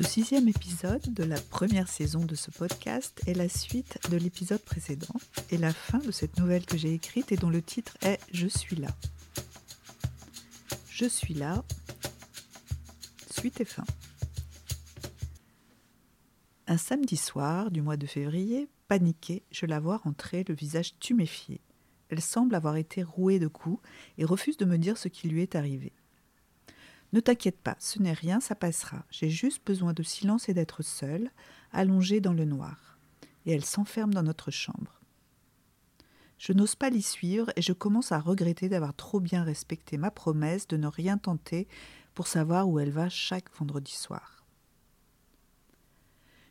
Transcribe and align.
Ce 0.00 0.08
sixième 0.08 0.48
épisode 0.48 1.12
de 1.12 1.24
la 1.24 1.38
première 1.38 1.86
saison 1.86 2.24
de 2.24 2.34
ce 2.34 2.50
podcast 2.50 3.20
est 3.26 3.34
la 3.34 3.50
suite 3.50 3.98
de 4.10 4.16
l'épisode 4.16 4.62
précédent 4.62 5.14
et 5.50 5.58
la 5.58 5.74
fin 5.74 5.98
de 5.98 6.10
cette 6.10 6.38
nouvelle 6.38 6.64
que 6.64 6.78
j'ai 6.78 6.94
écrite 6.94 7.32
et 7.32 7.36
dont 7.36 7.50
le 7.50 7.60
titre 7.60 7.98
est 8.00 8.18
Je 8.32 8.46
suis 8.46 8.76
là. 8.76 8.88
Je 10.88 11.04
suis 11.04 11.34
là, 11.34 11.62
suite 13.30 13.60
et 13.60 13.66
fin. 13.66 13.84
Un 16.66 16.78
samedi 16.78 17.18
soir 17.18 17.70
du 17.70 17.82
mois 17.82 17.98
de 17.98 18.06
février, 18.06 18.68
paniquée, 18.88 19.42
je 19.50 19.66
la 19.66 19.80
vois 19.80 19.98
rentrer, 19.98 20.46
le 20.48 20.54
visage 20.54 20.98
tuméfié. 20.98 21.60
Elle 22.08 22.22
semble 22.22 22.54
avoir 22.54 22.76
été 22.76 23.02
rouée 23.02 23.38
de 23.38 23.48
coups 23.48 23.82
et 24.16 24.24
refuse 24.24 24.56
de 24.56 24.64
me 24.64 24.78
dire 24.78 24.96
ce 24.96 25.08
qui 25.08 25.28
lui 25.28 25.42
est 25.42 25.56
arrivé. 25.56 25.92
Ne 27.12 27.20
t'inquiète 27.20 27.58
pas, 27.58 27.76
ce 27.80 28.00
n'est 28.00 28.12
rien, 28.12 28.40
ça 28.40 28.54
passera. 28.54 29.04
J'ai 29.10 29.30
juste 29.30 29.66
besoin 29.66 29.92
de 29.92 30.02
silence 30.02 30.48
et 30.48 30.54
d'être 30.54 30.82
seule, 30.82 31.30
allongée 31.72 32.20
dans 32.20 32.32
le 32.32 32.44
noir. 32.44 32.98
Et 33.46 33.52
elle 33.52 33.64
s'enferme 33.64 34.14
dans 34.14 34.22
notre 34.22 34.50
chambre. 34.50 35.00
Je 36.38 36.52
n'ose 36.52 36.76
pas 36.76 36.88
l'y 36.88 37.02
suivre 37.02 37.50
et 37.56 37.62
je 37.62 37.72
commence 37.72 38.12
à 38.12 38.20
regretter 38.20 38.68
d'avoir 38.68 38.94
trop 38.94 39.20
bien 39.20 39.42
respecté 39.42 39.98
ma 39.98 40.10
promesse 40.10 40.68
de 40.68 40.76
ne 40.76 40.86
rien 40.86 41.18
tenter 41.18 41.68
pour 42.14 42.28
savoir 42.28 42.68
où 42.68 42.78
elle 42.78 42.92
va 42.92 43.08
chaque 43.08 43.54
vendredi 43.56 43.92
soir. 43.92 44.44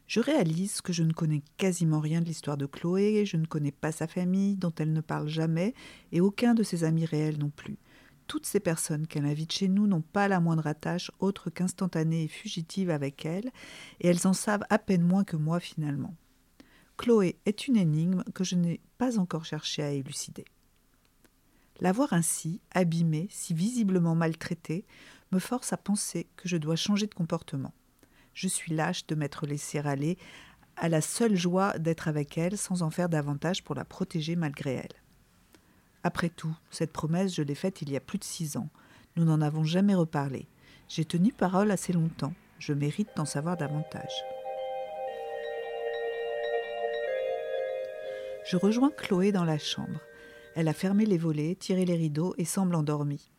Je 0.07 0.19
réalise 0.19 0.81
que 0.81 0.91
je 0.91 1.03
ne 1.03 1.13
connais 1.13 1.43
quasiment 1.57 1.99
rien 1.99 2.19
de 2.19 2.25
l'histoire 2.25 2.57
de 2.57 2.65
Chloé, 2.65 3.25
je 3.25 3.37
ne 3.37 3.45
connais 3.45 3.71
pas 3.71 3.91
sa 3.91 4.07
famille, 4.07 4.57
dont 4.57 4.73
elle 4.79 4.91
ne 4.91 5.01
parle 5.01 5.27
jamais, 5.27 5.73
et 6.11 6.19
aucun 6.19 6.55
de 6.55 6.63
ses 6.63 6.83
amis 6.83 7.05
réels 7.05 7.37
non 7.37 7.51
plus 7.51 7.77
toutes 8.29 8.45
ces 8.45 8.59
personnes 8.59 9.07
qu'elle 9.07 9.25
invite 9.25 9.51
chez 9.51 9.67
nous 9.67 9.87
n'ont 9.87 10.03
pas 10.03 10.27
la 10.27 10.39
moindre 10.39 10.67
attache 10.67 11.11
autre 11.19 11.49
qu'instantanée 11.49 12.25
et 12.25 12.27
fugitive 12.27 12.91
avec 12.91 13.25
elle, 13.25 13.51
et 13.99 14.07
elles 14.07 14.27
en 14.27 14.33
savent 14.33 14.63
à 14.69 14.77
peine 14.77 15.01
moins 15.01 15.23
que 15.23 15.35
moi 15.35 15.59
finalement. 15.59 16.15
Chloé 16.95 17.39
est 17.47 17.67
une 17.67 17.75
énigme 17.75 18.23
que 18.35 18.43
je 18.43 18.55
n'ai 18.55 18.81
pas 18.99 19.17
encore 19.17 19.45
cherché 19.45 19.81
à 19.81 19.89
élucider. 19.89 20.45
La 21.79 21.91
voir 21.91 22.13
ainsi, 22.13 22.61
abîmée, 22.71 23.27
si 23.31 23.55
visiblement 23.55 24.13
maltraitée, 24.13 24.85
me 25.31 25.39
force 25.39 25.73
à 25.73 25.77
penser 25.77 26.27
que 26.35 26.47
je 26.47 26.57
dois 26.57 26.75
changer 26.75 27.07
de 27.07 27.15
comportement. 27.15 27.73
Je 28.35 28.47
suis 28.47 28.75
lâche 28.75 29.07
de 29.07 29.15
m'être 29.15 29.47
laissée 29.47 29.79
aller 29.79 30.19
à 30.75 30.87
la 30.87 31.01
seule 31.01 31.35
joie 31.35 31.79
d'être 31.79 32.07
avec 32.07 32.37
elle 32.37 32.59
sans 32.59 32.83
en 32.83 32.91
faire 32.91 33.09
davantage 33.09 33.63
pour 33.63 33.73
la 33.73 33.85
protéger 33.85 34.35
malgré 34.35 34.73
elle. 34.73 34.98
Après 36.03 36.29
tout, 36.29 36.55
cette 36.71 36.93
promesse, 36.93 37.33
je 37.33 37.41
l'ai 37.41 37.55
faite 37.55 37.81
il 37.81 37.91
y 37.91 37.97
a 37.97 38.01
plus 38.01 38.19
de 38.19 38.23
six 38.23 38.57
ans. 38.57 38.69
Nous 39.15 39.25
n'en 39.25 39.41
avons 39.41 39.63
jamais 39.63 39.95
reparlé. 39.95 40.47
J'ai 40.87 41.05
tenu 41.05 41.33
parole 41.33 41.71
assez 41.71 41.93
longtemps. 41.93 42.33
Je 42.57 42.73
mérite 42.73 43.09
d'en 43.15 43.25
savoir 43.25 43.57
davantage. 43.57 44.23
Je 48.45 48.57
rejoins 48.57 48.91
Chloé 48.91 49.31
dans 49.31 49.45
la 49.45 49.59
chambre. 49.59 49.99
Elle 50.55 50.67
a 50.67 50.73
fermé 50.73 51.05
les 51.05 51.17
volets, 51.17 51.55
tiré 51.55 51.85
les 51.85 51.95
rideaux 51.95 52.33
et 52.37 52.45
semble 52.45 52.75
endormie. 52.75 53.31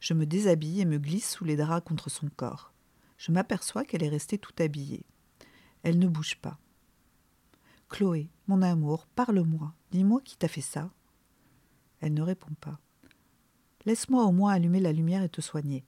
Je 0.00 0.14
me 0.14 0.26
déshabille 0.26 0.80
et 0.80 0.84
me 0.84 0.98
glisse 0.98 1.30
sous 1.30 1.44
les 1.44 1.56
draps 1.56 1.86
contre 1.86 2.10
son 2.10 2.28
corps. 2.28 2.72
Je 3.16 3.32
m'aperçois 3.32 3.84
qu'elle 3.84 4.02
est 4.02 4.08
restée 4.08 4.38
tout 4.38 4.52
habillée. 4.58 5.04
Elle 5.82 5.98
ne 5.98 6.08
bouge 6.08 6.36
pas. 6.36 6.58
Chloé, 7.88 8.28
mon 8.46 8.62
amour, 8.62 9.06
parle-moi. 9.14 9.72
Dis-moi 9.90 10.20
qui 10.24 10.36
t'a 10.36 10.48
fait 10.48 10.60
ça. 10.60 10.90
Elle 12.00 12.14
ne 12.14 12.22
répond 12.22 12.54
pas. 12.60 12.78
Laisse-moi 13.86 14.24
au 14.24 14.32
moins 14.32 14.52
allumer 14.52 14.80
la 14.80 14.92
lumière 14.92 15.22
et 15.22 15.28
te 15.28 15.40
soigner. 15.40 15.84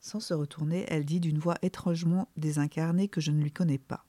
Sans 0.00 0.20
se 0.20 0.34
retourner, 0.34 0.84
elle 0.88 1.04
dit 1.04 1.20
d'une 1.20 1.38
voix 1.38 1.56
étrangement 1.62 2.28
désincarnée 2.36 3.08
que 3.08 3.20
je 3.20 3.30
ne 3.30 3.42
lui 3.42 3.52
connais 3.52 3.78
pas. 3.78 4.04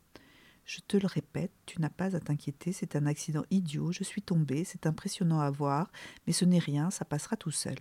Je 0.65 0.81
te 0.81 0.97
le 0.97 1.07
répète, 1.07 1.51
tu 1.65 1.81
n'as 1.81 1.89
pas 1.89 2.15
à 2.15 2.19
t'inquiéter, 2.19 2.73
c'est 2.73 2.95
un 2.95 3.07
accident 3.07 3.43
idiot, 3.49 3.91
je 3.91 4.03
suis 4.03 4.21
tombée, 4.21 4.63
c'est 4.63 4.85
impressionnant 4.85 5.39
à 5.39 5.49
voir, 5.49 5.91
mais 6.27 6.33
ce 6.33 6.45
n'est 6.45 6.59
rien, 6.59 6.91
ça 6.91 7.05
passera 7.05 7.35
tout 7.35 7.49
seul. 7.49 7.77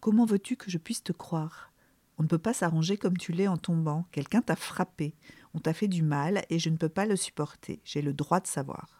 Comment 0.00 0.24
veux-tu 0.24 0.56
que 0.56 0.68
je 0.68 0.78
puisse 0.78 1.04
te 1.04 1.12
croire? 1.12 1.72
On 2.18 2.24
ne 2.24 2.28
peut 2.28 2.38
pas 2.38 2.54
s'arranger 2.54 2.96
comme 2.96 3.18
tu 3.18 3.30
l'es 3.30 3.46
en 3.46 3.56
tombant, 3.56 4.06
quelqu'un 4.10 4.42
t'a 4.42 4.56
frappé, 4.56 5.14
on 5.54 5.60
t'a 5.60 5.74
fait 5.74 5.86
du 5.86 6.02
mal, 6.02 6.44
et 6.50 6.58
je 6.58 6.70
ne 6.70 6.76
peux 6.76 6.88
pas 6.88 7.06
le 7.06 7.14
supporter, 7.14 7.80
j'ai 7.84 8.02
le 8.02 8.12
droit 8.12 8.40
de 8.40 8.48
savoir. 8.48 8.95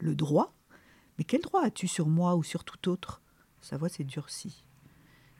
Le 0.00 0.14
droit 0.14 0.52
Mais 1.18 1.24
quel 1.24 1.42
droit 1.42 1.62
as-tu 1.62 1.86
sur 1.86 2.08
moi 2.08 2.34
ou 2.34 2.42
sur 2.42 2.64
tout 2.64 2.88
autre? 2.88 3.20
Sa 3.60 3.76
voix 3.76 3.88
s'est 3.88 4.04
durcie. 4.04 4.64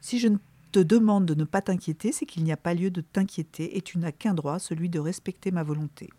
Si 0.01 0.19
je 0.19 0.29
te 0.73 0.79
demande 0.79 1.27
de 1.27 1.35
ne 1.35 1.45
pas 1.45 1.63
t'inquiéter, 1.63 2.13
c'est 2.13 2.27
qu'il 2.27 2.45
n'y 2.45 2.53
a 2.53 2.57
pas 2.57 2.75
lieu 2.75 2.91
de 2.91 3.01
t'inquiéter 3.01 3.77
et 3.77 3.83
tu 3.83 3.99
n'as 3.99 4.13
qu'un 4.13 4.35
droit, 4.35 4.59
celui 4.59 4.89
de 4.89 4.99
respecter 4.99 5.51
ma 5.51 5.63
volonté. 5.63 6.11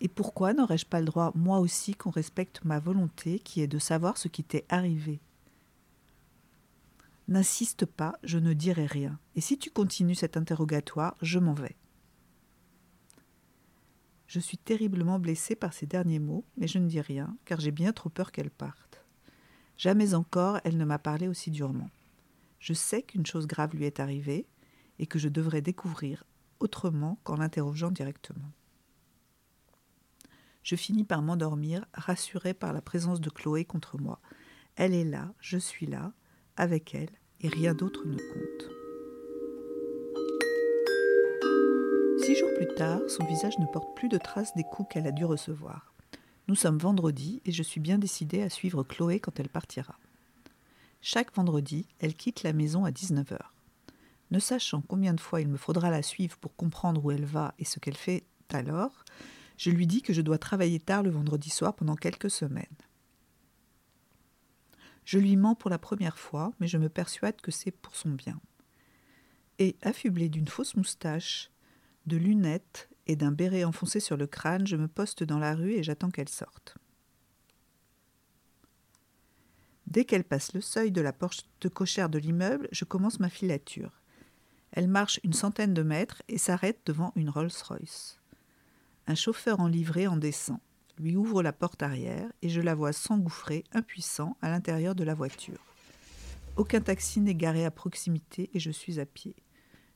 Et 0.00 0.08
pourquoi 0.08 0.54
n'aurais-je 0.54 0.86
pas 0.86 1.00
le 1.00 1.06
droit, 1.06 1.32
moi 1.34 1.58
aussi, 1.58 1.94
qu'on 1.94 2.10
respecte 2.10 2.64
ma 2.64 2.78
volonté, 2.78 3.40
qui 3.40 3.60
est 3.60 3.66
de 3.66 3.80
savoir 3.80 4.16
ce 4.16 4.28
qui 4.28 4.44
t'est 4.44 4.64
arrivé? 4.68 5.18
N'insiste 7.26 7.84
pas, 7.84 8.16
je 8.22 8.38
ne 8.38 8.52
dirai 8.52 8.86
rien. 8.86 9.18
Et 9.34 9.40
si 9.40 9.58
tu 9.58 9.70
continues 9.70 10.14
cet 10.14 10.36
interrogatoire, 10.36 11.16
je 11.20 11.38
m'en 11.38 11.52
vais. 11.52 11.76
Je 14.28 14.40
suis 14.40 14.58
terriblement 14.58 15.18
blessée 15.18 15.56
par 15.56 15.72
ces 15.72 15.86
derniers 15.86 16.18
mots, 16.18 16.44
mais 16.56 16.68
je 16.68 16.78
ne 16.78 16.86
dis 16.86 17.00
rien, 17.00 17.36
car 17.46 17.60
j'ai 17.60 17.70
bien 17.70 17.92
trop 17.92 18.10
peur 18.10 18.30
qu'elle 18.30 18.50
parte. 18.50 19.04
Jamais 19.78 20.14
encore 20.14 20.60
elle 20.64 20.76
ne 20.76 20.84
m'a 20.84 20.98
parlé 20.98 21.28
aussi 21.28 21.50
durement. 21.50 21.90
Je 22.60 22.74
sais 22.74 23.02
qu'une 23.02 23.24
chose 23.24 23.46
grave 23.46 23.74
lui 23.74 23.86
est 23.86 24.00
arrivée, 24.00 24.46
et 24.98 25.06
que 25.06 25.18
je 25.18 25.28
devrais 25.28 25.62
découvrir 25.62 26.24
autrement 26.60 27.18
qu'en 27.24 27.36
l'interrogeant 27.36 27.90
directement. 27.90 28.52
Je 30.62 30.76
finis 30.76 31.04
par 31.04 31.22
m'endormir, 31.22 31.86
rassurée 31.94 32.52
par 32.52 32.72
la 32.72 32.82
présence 32.82 33.20
de 33.20 33.30
Chloé 33.30 33.64
contre 33.64 33.98
moi. 33.98 34.20
Elle 34.76 34.92
est 34.92 35.04
là, 35.04 35.32
je 35.40 35.56
suis 35.56 35.86
là, 35.86 36.12
avec 36.56 36.94
elle, 36.94 37.10
et 37.40 37.48
rien 37.48 37.74
d'autre 37.74 38.06
ne 38.06 38.16
compte. 38.16 38.77
Six 42.28 42.36
jours 42.36 42.52
plus 42.52 42.68
tard, 42.74 43.00
son 43.08 43.24
visage 43.24 43.58
ne 43.58 43.64
porte 43.64 43.96
plus 43.96 44.10
de 44.10 44.18
traces 44.18 44.54
des 44.54 44.62
coups 44.62 44.90
qu'elle 44.90 45.06
a 45.06 45.12
dû 45.12 45.24
recevoir. 45.24 45.94
Nous 46.46 46.56
sommes 46.56 46.76
vendredi 46.76 47.40
et 47.46 47.52
je 47.52 47.62
suis 47.62 47.80
bien 47.80 47.96
décidée 47.96 48.42
à 48.42 48.50
suivre 48.50 48.82
Chloé 48.82 49.18
quand 49.18 49.40
elle 49.40 49.48
partira. 49.48 49.98
Chaque 51.00 51.34
vendredi, 51.34 51.86
elle 52.00 52.14
quitte 52.14 52.42
la 52.42 52.52
maison 52.52 52.84
à 52.84 52.90
19h. 52.90 53.38
Ne 54.30 54.38
sachant 54.40 54.82
combien 54.82 55.14
de 55.14 55.22
fois 55.22 55.40
il 55.40 55.48
me 55.48 55.56
faudra 55.56 55.88
la 55.88 56.02
suivre 56.02 56.36
pour 56.36 56.54
comprendre 56.54 57.02
où 57.02 57.10
elle 57.10 57.24
va 57.24 57.54
et 57.58 57.64
ce 57.64 57.78
qu'elle 57.78 57.96
fait 57.96 58.24
alors, 58.50 59.06
je 59.56 59.70
lui 59.70 59.86
dis 59.86 60.02
que 60.02 60.12
je 60.12 60.20
dois 60.20 60.36
travailler 60.36 60.80
tard 60.80 61.02
le 61.02 61.10
vendredi 61.10 61.48
soir 61.48 61.74
pendant 61.74 61.96
quelques 61.96 62.30
semaines. 62.30 62.66
Je 65.06 65.18
lui 65.18 65.36
mens 65.36 65.54
pour 65.54 65.70
la 65.70 65.78
première 65.78 66.18
fois, 66.18 66.52
mais 66.60 66.66
je 66.66 66.76
me 66.76 66.90
persuade 66.90 67.40
que 67.40 67.52
c'est 67.52 67.70
pour 67.70 67.96
son 67.96 68.10
bien. 68.10 68.38
Et, 69.58 69.76
affublée 69.80 70.28
d'une 70.28 70.46
fausse 70.46 70.76
moustache, 70.76 71.50
de 72.08 72.16
lunettes 72.16 72.88
et 73.06 73.14
d'un 73.14 73.30
béret 73.30 73.64
enfoncé 73.64 74.00
sur 74.00 74.16
le 74.16 74.26
crâne, 74.26 74.66
je 74.66 74.76
me 74.76 74.88
poste 74.88 75.22
dans 75.22 75.38
la 75.38 75.54
rue 75.54 75.74
et 75.74 75.82
j'attends 75.82 76.10
qu'elle 76.10 76.28
sorte. 76.28 76.76
Dès 79.86 80.04
qu'elle 80.04 80.24
passe 80.24 80.52
le 80.52 80.60
seuil 80.60 80.90
de 80.90 81.00
la 81.00 81.12
porte 81.12 81.46
cochère 81.72 82.10
de 82.10 82.18
l'immeuble, 82.18 82.68
je 82.72 82.84
commence 82.84 83.20
ma 83.20 83.30
filature. 83.30 84.02
Elle 84.72 84.88
marche 84.88 85.20
une 85.24 85.32
centaine 85.32 85.72
de 85.72 85.82
mètres 85.82 86.22
et 86.28 86.36
s'arrête 86.36 86.80
devant 86.84 87.12
une 87.16 87.30
Rolls-Royce. 87.30 88.20
Un 89.06 89.14
chauffeur 89.14 89.60
en 89.60 89.68
livrée 89.68 90.06
en 90.06 90.18
descend, 90.18 90.58
lui 90.98 91.16
ouvre 91.16 91.42
la 91.42 91.54
porte 91.54 91.82
arrière 91.82 92.30
et 92.42 92.50
je 92.50 92.60
la 92.60 92.74
vois 92.74 92.92
s'engouffrer, 92.92 93.64
impuissant, 93.72 94.36
à 94.42 94.50
l'intérieur 94.50 94.94
de 94.94 95.04
la 95.04 95.14
voiture. 95.14 95.64
Aucun 96.56 96.80
taxi 96.80 97.20
n'est 97.20 97.34
garé 97.34 97.64
à 97.64 97.70
proximité 97.70 98.50
et 98.52 98.60
je 98.60 98.70
suis 98.70 99.00
à 99.00 99.06
pied 99.06 99.36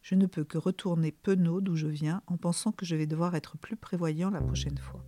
je 0.02 0.14
ne 0.14 0.26
peux 0.26 0.44
que 0.44 0.58
retourner 0.58 1.12
penaud 1.12 1.60
d'où 1.60 1.76
je 1.76 1.86
viens 1.86 2.22
en 2.26 2.36
pensant 2.36 2.72
que 2.72 2.84
je 2.84 2.96
vais 2.96 3.06
devoir 3.06 3.34
être 3.34 3.56
plus 3.56 3.76
prévoyant 3.76 4.30
la 4.30 4.40
prochaine 4.40 4.78
fois. 4.78 5.04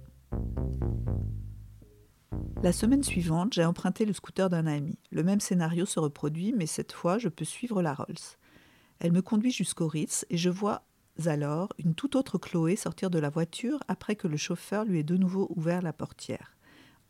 La 2.62 2.72
semaine 2.72 3.02
suivante, 3.02 3.52
j'ai 3.52 3.64
emprunté 3.64 4.06
le 4.06 4.12
scooter 4.12 4.48
d'un 4.48 4.66
ami. 4.66 4.98
Le 5.10 5.22
même 5.22 5.40
scénario 5.40 5.84
se 5.84 6.00
reproduit, 6.00 6.54
mais 6.56 6.66
cette 6.66 6.92
fois, 6.92 7.18
je 7.18 7.28
peux 7.28 7.44
suivre 7.44 7.82
la 7.82 7.92
Rolls. 7.92 8.38
Elle 9.00 9.12
me 9.12 9.20
conduit 9.20 9.50
jusqu'au 9.50 9.88
Ritz 9.88 10.24
et 10.30 10.38
je 10.38 10.48
vois 10.48 10.86
alors 11.26 11.72
une 11.78 11.94
toute 11.94 12.16
autre 12.16 12.38
Chloé 12.38 12.76
sortir 12.76 13.10
de 13.10 13.18
la 13.18 13.30
voiture 13.30 13.80
après 13.86 14.16
que 14.16 14.28
le 14.28 14.36
chauffeur 14.36 14.84
lui 14.84 15.00
ait 15.00 15.04
de 15.04 15.16
nouveau 15.16 15.52
ouvert 15.54 15.82
la 15.82 15.92
portière. 15.92 16.56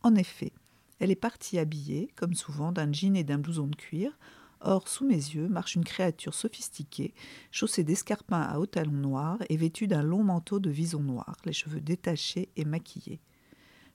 En 0.03 0.15
effet, 0.15 0.53
elle 0.99 1.11
est 1.11 1.17
partie 1.17 1.59
habillée, 1.59 2.09
comme 2.17 2.35
souvent, 2.35 2.73
d'un 2.73 2.93
jean 2.93 3.17
et 3.17 3.25
d'un 3.25 3.39
blouson 3.39 3.67
de 3.67 3.77
cuir, 3.77 4.19
Or, 4.67 4.89
sous 4.89 5.07
mes 5.07 5.15
yeux 5.15 5.47
marche 5.47 5.75
une 5.75 5.85
créature 5.85 6.33
sophistiquée, 6.33 7.13
chaussée 7.51 7.85
d'escarpins 7.85 8.41
à 8.41 8.59
hauts 8.59 8.65
talons 8.65 8.93
noirs 8.93 9.39
et 9.51 9.59
vêtue 9.59 9.87
d'un 9.87 10.03
long 10.03 10.25
manteau 10.25 10.59
de 10.59 10.71
vison 10.71 11.01
noir, 11.01 11.37
les 11.45 11.53
cheveux 11.53 11.83
détachés 11.83 12.49
et 12.57 12.65
maquillés. 12.65 13.21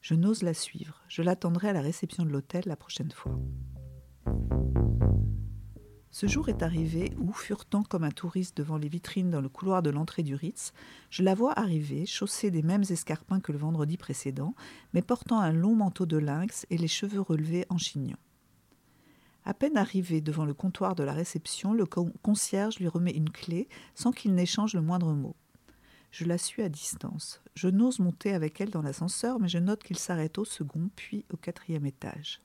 Je 0.01 0.13
n'ose 0.13 0.43
la 0.43 0.53
suivre. 0.53 1.01
Je 1.09 1.23
l'attendrai 1.23 1.69
à 1.69 1.73
la 1.73 1.81
réception 1.81 2.23
de 2.23 2.29
l'hôtel 2.29 2.63
la 2.67 2.75
prochaine 2.75 3.09
fois. 3.09 3.39
Ce 6.11 6.27
jour 6.27 6.49
est 6.49 6.61
arrivé 6.61 7.13
où, 7.17 7.33
furetant 7.33 7.81
comme 7.81 8.03
un 8.03 8.11
touriste 8.11 8.55
devant 8.55 8.77
les 8.77 8.89
vitrines 8.89 9.31
dans 9.31 9.41
le 9.41 9.49
couloir 9.49 9.81
de 9.81 9.89
l'entrée 9.89 10.23
du 10.23 10.35
Ritz, 10.35 10.73
je 11.09 11.23
la 11.23 11.33
vois 11.33 11.57
arriver, 11.57 12.05
chaussée 12.05 12.51
des 12.51 12.63
mêmes 12.63 12.85
escarpins 12.87 13.39
que 13.39 13.51
le 13.51 13.57
vendredi 13.57 13.97
précédent, 13.97 14.53
mais 14.93 15.01
portant 15.01 15.39
un 15.39 15.51
long 15.51 15.75
manteau 15.75 16.05
de 16.05 16.17
lynx 16.17 16.67
et 16.69 16.77
les 16.77 16.87
cheveux 16.87 17.21
relevés 17.21 17.65
en 17.69 17.79
chignon. 17.79 18.17
À 19.45 19.53
peine 19.53 19.77
arrivée 19.77 20.21
devant 20.21 20.45
le 20.45 20.53
comptoir 20.53 20.95
de 20.95 21.03
la 21.03 21.13
réception, 21.13 21.73
le 21.73 21.85
concierge 21.85 22.79
lui 22.79 22.87
remet 22.87 23.11
une 23.11 23.29
clé 23.29 23.67
sans 23.95 24.11
qu'il 24.11 24.33
n'échange 24.33 24.73
le 24.73 24.81
moindre 24.81 25.13
mot. 25.13 25.35
Je 26.11 26.25
la 26.25 26.37
suis 26.37 26.63
à 26.63 26.69
distance. 26.69 27.41
Je 27.53 27.67
n'ose 27.67 27.99
monter 27.99 28.33
avec 28.33 28.59
elle 28.59 28.71
dans 28.71 28.81
l'ascenseur, 28.81 29.39
mais 29.39 29.47
je 29.47 29.59
note 29.59 29.83
qu'il 29.83 29.97
s'arrête 29.97 30.37
au 30.37 30.45
second, 30.45 30.89
puis 30.95 31.25
au 31.31 31.37
quatrième 31.37 31.85
étage. 31.85 32.41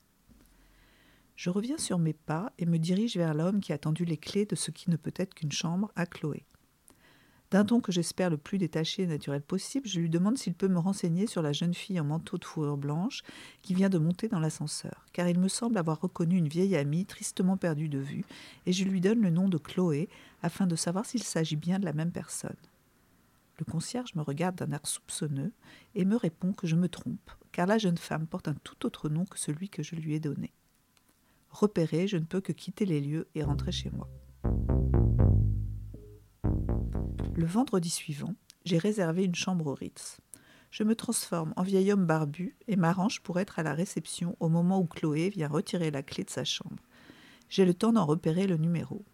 Je 1.36 1.50
reviens 1.50 1.78
sur 1.78 1.98
mes 1.98 2.12
pas 2.12 2.52
et 2.58 2.66
me 2.66 2.78
dirige 2.78 3.16
vers 3.16 3.34
l'homme 3.34 3.60
qui 3.60 3.72
a 3.72 3.78
tendu 3.78 4.04
les 4.04 4.16
clés 4.16 4.46
de 4.46 4.54
ce 4.54 4.70
qui 4.70 4.90
ne 4.90 4.96
peut 4.96 5.14
être 5.16 5.34
qu'une 5.34 5.52
chambre 5.52 5.90
à 5.96 6.06
Chloé. 6.06 6.46
D'un 7.54 7.64
ton 7.64 7.80
que 7.80 7.92
j'espère 7.92 8.30
le 8.30 8.36
plus 8.36 8.58
détaché 8.58 9.04
et 9.04 9.06
naturel 9.06 9.40
possible, 9.40 9.86
je 9.86 10.00
lui 10.00 10.10
demande 10.10 10.36
s'il 10.36 10.54
peut 10.54 10.66
me 10.66 10.80
renseigner 10.80 11.28
sur 11.28 11.40
la 11.40 11.52
jeune 11.52 11.72
fille 11.72 12.00
en 12.00 12.04
manteau 12.04 12.36
de 12.36 12.44
fourrure 12.44 12.76
blanche 12.76 13.22
qui 13.62 13.74
vient 13.74 13.88
de 13.88 13.98
monter 13.98 14.26
dans 14.26 14.40
l'ascenseur, 14.40 15.06
car 15.12 15.28
il 15.28 15.38
me 15.38 15.46
semble 15.46 15.78
avoir 15.78 16.00
reconnu 16.00 16.36
une 16.36 16.48
vieille 16.48 16.74
amie 16.74 17.06
tristement 17.06 17.56
perdue 17.56 17.88
de 17.88 18.00
vue, 18.00 18.24
et 18.66 18.72
je 18.72 18.82
lui 18.82 19.00
donne 19.00 19.20
le 19.20 19.30
nom 19.30 19.48
de 19.48 19.56
Chloé 19.56 20.08
afin 20.42 20.66
de 20.66 20.74
savoir 20.74 21.06
s'il 21.06 21.22
s'agit 21.22 21.54
bien 21.54 21.78
de 21.78 21.84
la 21.84 21.92
même 21.92 22.10
personne. 22.10 22.56
Le 23.60 23.64
concierge 23.64 24.16
me 24.16 24.22
regarde 24.22 24.56
d'un 24.56 24.72
air 24.72 24.84
soupçonneux 24.84 25.52
et 25.94 26.04
me 26.04 26.16
répond 26.16 26.54
que 26.54 26.66
je 26.66 26.74
me 26.74 26.88
trompe, 26.88 27.30
car 27.52 27.68
la 27.68 27.78
jeune 27.78 27.98
femme 27.98 28.26
porte 28.26 28.48
un 28.48 28.56
tout 28.64 28.84
autre 28.84 29.08
nom 29.08 29.26
que 29.26 29.38
celui 29.38 29.68
que 29.68 29.84
je 29.84 29.94
lui 29.94 30.14
ai 30.14 30.18
donné. 30.18 30.50
Repéré, 31.50 32.08
je 32.08 32.16
ne 32.16 32.24
peux 32.24 32.40
que 32.40 32.50
quitter 32.50 32.84
les 32.84 33.00
lieux 33.00 33.28
et 33.36 33.44
rentrer 33.44 33.70
chez 33.70 33.90
moi. 33.90 34.08
Le 37.36 37.46
vendredi 37.46 37.90
suivant, 37.90 38.36
j'ai 38.64 38.78
réservé 38.78 39.24
une 39.24 39.34
chambre 39.34 39.66
au 39.66 39.74
Ritz. 39.74 40.18
Je 40.70 40.84
me 40.84 40.94
transforme 40.94 41.52
en 41.56 41.64
vieil 41.64 41.90
homme 41.90 42.06
barbu 42.06 42.54
et 42.68 42.76
m'arrange 42.76 43.22
pour 43.22 43.40
être 43.40 43.58
à 43.58 43.64
la 43.64 43.74
réception 43.74 44.36
au 44.38 44.48
moment 44.48 44.78
où 44.78 44.84
Chloé 44.84 45.30
vient 45.30 45.48
retirer 45.48 45.90
la 45.90 46.04
clé 46.04 46.22
de 46.22 46.30
sa 46.30 46.44
chambre. 46.44 46.80
J'ai 47.48 47.64
le 47.64 47.74
temps 47.74 47.92
d'en 47.92 48.06
repérer 48.06 48.46
le 48.46 48.56
numéro. 48.56 49.04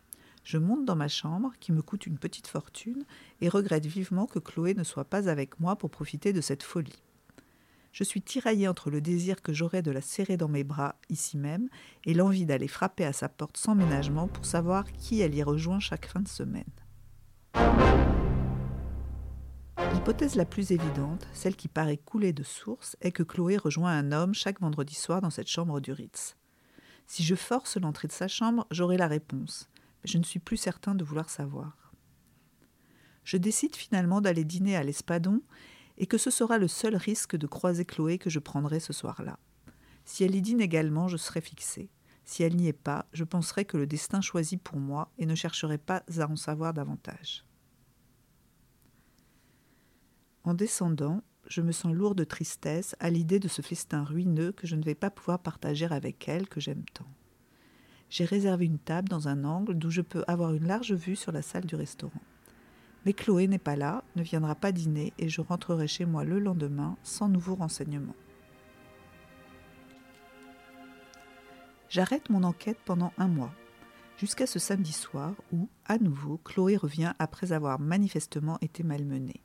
Je 0.44 0.58
monte 0.58 0.84
dans 0.84 0.96
ma 0.96 1.08
chambre, 1.08 1.52
qui 1.60 1.72
me 1.72 1.80
coûte 1.80 2.06
une 2.06 2.18
petite 2.18 2.46
fortune, 2.46 3.04
et 3.40 3.48
regrette 3.48 3.86
vivement 3.86 4.26
que 4.26 4.38
Chloé 4.38 4.74
ne 4.74 4.84
soit 4.84 5.06
pas 5.06 5.30
avec 5.30 5.58
moi 5.58 5.76
pour 5.76 5.88
profiter 5.88 6.34
de 6.34 6.42
cette 6.42 6.62
folie. 6.62 7.02
Je 7.90 8.04
suis 8.04 8.20
tiraillée 8.20 8.68
entre 8.68 8.90
le 8.90 9.00
désir 9.00 9.40
que 9.40 9.54
j'aurais 9.54 9.82
de 9.82 9.90
la 9.90 10.02
serrer 10.02 10.36
dans 10.36 10.48
mes 10.48 10.64
bras, 10.64 10.96
ici 11.08 11.38
même, 11.38 11.70
et 12.04 12.12
l'envie 12.12 12.44
d'aller 12.44 12.68
frapper 12.68 13.06
à 13.06 13.14
sa 13.14 13.30
porte 13.30 13.56
sans 13.56 13.74
ménagement 13.74 14.28
pour 14.28 14.44
savoir 14.44 14.92
qui 14.92 15.22
elle 15.22 15.34
y 15.34 15.42
rejoint 15.42 15.80
chaque 15.80 16.06
fin 16.06 16.20
de 16.20 16.28
semaine. 16.28 16.64
L'hypothèse 19.92 20.34
la 20.34 20.44
plus 20.44 20.72
évidente, 20.72 21.26
celle 21.32 21.56
qui 21.56 21.68
paraît 21.68 21.96
couler 21.96 22.32
de 22.32 22.42
source, 22.42 22.96
est 23.00 23.12
que 23.12 23.22
Chloé 23.22 23.56
rejoint 23.56 23.92
un 23.92 24.12
homme 24.12 24.34
chaque 24.34 24.60
vendredi 24.60 24.94
soir 24.94 25.20
dans 25.20 25.30
cette 25.30 25.48
chambre 25.48 25.80
du 25.80 25.92
Ritz. 25.92 26.36
Si 27.06 27.22
je 27.22 27.34
force 27.34 27.76
l'entrée 27.76 28.08
de 28.08 28.12
sa 28.12 28.28
chambre, 28.28 28.66
j'aurai 28.70 28.96
la 28.96 29.08
réponse, 29.08 29.68
mais 30.02 30.10
je 30.10 30.18
ne 30.18 30.22
suis 30.22 30.38
plus 30.38 30.56
certain 30.56 30.94
de 30.94 31.04
vouloir 31.04 31.28
savoir. 31.28 31.92
Je 33.24 33.36
décide 33.36 33.76
finalement 33.76 34.20
d'aller 34.20 34.44
dîner 34.44 34.76
à 34.76 34.82
l'Espadon 34.82 35.42
et 35.98 36.06
que 36.06 36.18
ce 36.18 36.30
sera 36.30 36.56
le 36.56 36.68
seul 36.68 36.96
risque 36.96 37.36
de 37.36 37.46
croiser 37.46 37.84
Chloé 37.84 38.18
que 38.18 38.30
je 38.30 38.38
prendrai 38.38 38.80
ce 38.80 38.92
soir-là. 38.92 39.38
Si 40.04 40.24
elle 40.24 40.34
y 40.34 40.40
dîne 40.40 40.60
également, 40.60 41.08
je 41.08 41.16
serai 41.16 41.40
fixée. 41.40 41.90
Si 42.30 42.44
elle 42.44 42.54
n'y 42.54 42.68
est 42.68 42.72
pas, 42.72 43.06
je 43.12 43.24
penserai 43.24 43.64
que 43.64 43.76
le 43.76 43.88
destin 43.88 44.20
choisit 44.20 44.62
pour 44.62 44.78
moi 44.78 45.10
et 45.18 45.26
ne 45.26 45.34
chercherai 45.34 45.78
pas 45.78 46.04
à 46.16 46.30
en 46.30 46.36
savoir 46.36 46.72
davantage. 46.72 47.44
En 50.44 50.54
descendant, 50.54 51.24
je 51.48 51.60
me 51.60 51.72
sens 51.72 51.92
lourd 51.92 52.14
de 52.14 52.22
tristesse 52.22 52.94
à 53.00 53.10
l'idée 53.10 53.40
de 53.40 53.48
ce 53.48 53.62
festin 53.62 54.04
ruineux 54.04 54.52
que 54.52 54.68
je 54.68 54.76
ne 54.76 54.84
vais 54.84 54.94
pas 54.94 55.10
pouvoir 55.10 55.40
partager 55.40 55.86
avec 55.86 56.28
elle 56.28 56.48
que 56.48 56.60
j'aime 56.60 56.84
tant. 56.94 57.08
J'ai 58.10 58.26
réservé 58.26 58.66
une 58.66 58.78
table 58.78 59.08
dans 59.08 59.26
un 59.26 59.42
angle 59.42 59.74
d'où 59.74 59.90
je 59.90 60.00
peux 60.00 60.22
avoir 60.28 60.54
une 60.54 60.68
large 60.68 60.92
vue 60.92 61.16
sur 61.16 61.32
la 61.32 61.42
salle 61.42 61.66
du 61.66 61.74
restaurant. 61.74 62.22
Mais 63.06 63.12
Chloé 63.12 63.48
n'est 63.48 63.58
pas 63.58 63.74
là, 63.74 64.04
ne 64.14 64.22
viendra 64.22 64.54
pas 64.54 64.70
dîner 64.70 65.12
et 65.18 65.28
je 65.28 65.40
rentrerai 65.40 65.88
chez 65.88 66.04
moi 66.04 66.22
le 66.22 66.38
lendemain 66.38 66.96
sans 67.02 67.28
nouveaux 67.28 67.56
renseignements. 67.56 68.14
J'arrête 71.90 72.30
mon 72.30 72.44
enquête 72.44 72.78
pendant 72.84 73.12
un 73.18 73.26
mois, 73.26 73.52
jusqu'à 74.16 74.46
ce 74.46 74.60
samedi 74.60 74.92
soir 74.92 75.34
où, 75.52 75.68
à 75.86 75.98
nouveau, 75.98 76.38
Chloé 76.44 76.76
revient 76.76 77.14
après 77.18 77.50
avoir 77.50 77.80
manifestement 77.80 78.58
été 78.60 78.84
malmenée. 78.84 79.42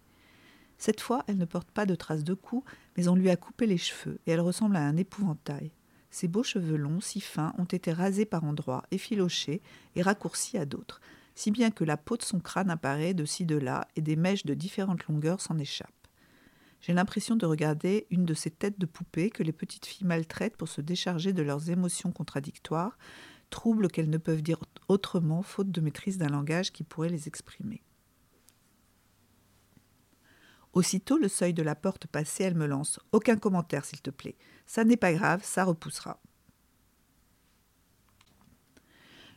Cette 0.77 1.01
fois, 1.01 1.23
elle 1.25 1.39
ne 1.39 1.45
porte 1.45 1.71
pas 1.71 1.87
de 1.87 1.95
traces 1.95 2.23
de 2.23 2.35
coups, 2.35 2.71
mais 2.95 3.07
on 3.07 3.15
lui 3.15 3.31
a 3.31 3.35
coupé 3.35 3.65
les 3.65 3.79
cheveux 3.79 4.19
et 4.27 4.31
elle 4.31 4.41
ressemble 4.41 4.75
à 4.75 4.85
un 4.85 4.95
épouvantail. 4.95 5.71
Ses 6.11 6.27
beaux 6.27 6.43
cheveux 6.43 6.77
longs, 6.77 7.01
si 7.01 7.19
fins, 7.19 7.55
ont 7.57 7.65
été 7.65 7.91
rasés 7.91 8.25
par 8.25 8.43
endroits, 8.43 8.83
effilochés 8.91 9.63
et 9.95 10.03
raccourcis 10.03 10.59
à 10.59 10.65
d'autres, 10.65 11.01
si 11.33 11.49
bien 11.49 11.71
que 11.71 11.83
la 11.83 11.97
peau 11.97 12.15
de 12.15 12.21
son 12.21 12.39
crâne 12.39 12.69
apparaît 12.69 13.15
de 13.15 13.25
ci 13.25 13.45
de 13.45 13.57
là 13.57 13.87
et 13.95 14.01
des 14.01 14.15
mèches 14.15 14.45
de 14.45 14.53
différentes 14.53 15.07
longueurs 15.07 15.41
s'en 15.41 15.57
échappent. 15.57 15.89
J'ai 16.81 16.93
l'impression 16.93 17.35
de 17.35 17.45
regarder 17.45 18.05
une 18.11 18.25
de 18.25 18.33
ces 18.33 18.51
têtes 18.51 18.79
de 18.79 18.85
poupée 18.85 19.29
que 19.29 19.43
les 19.43 19.51
petites 19.51 19.85
filles 19.85 20.07
maltraitent 20.07 20.57
pour 20.57 20.67
se 20.67 20.81
décharger 20.81 21.33
de 21.33 21.41
leurs 21.41 21.69
émotions 21.69 22.11
contradictoires, 22.11 22.97
troubles 23.49 23.87
qu'elles 23.87 24.09
ne 24.09 24.17
peuvent 24.17 24.41
dire 24.41 24.59
autrement 24.87 25.41
faute 25.41 25.71
de 25.71 25.81
maîtrise 25.81 26.17
d'un 26.17 26.29
langage 26.29 26.71
qui 26.71 26.83
pourrait 26.83 27.09
les 27.09 27.27
exprimer. 27.27 27.83
Aussitôt 30.73 31.17
le 31.17 31.29
seuil 31.29 31.53
de 31.53 31.63
la 31.63 31.73
porte 31.73 32.05
passé, 32.05 32.43
elle 32.43 32.55
me 32.55 32.65
lance 32.65 32.99
Aucun 33.13 33.37
commentaire, 33.37 33.85
s'il 33.85 34.01
te 34.01 34.09
plaît. 34.09 34.35
Ça 34.65 34.83
n'est 34.83 34.97
pas 34.97 35.13
grave, 35.13 35.41
ça 35.41 35.63
repoussera. 35.63 36.19